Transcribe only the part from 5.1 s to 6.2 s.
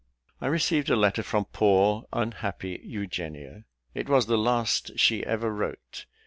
ever wrote.